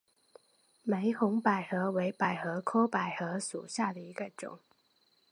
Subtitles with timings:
[0.81, 4.57] 玫红百合为百合科百合属下的一个种。